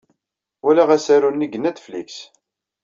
Walaɣ 0.63 0.89
asaru-nni 0.95 1.47
deg 1.49 1.59
Netflix. 1.59 2.11